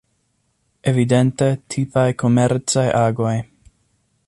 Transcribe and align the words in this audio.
Evidente 0.91 1.49
tipaj 1.75 2.07
komercaj 2.23 2.87
agoj. 3.03 3.37